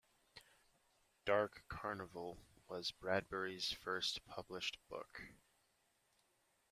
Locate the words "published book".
4.25-5.21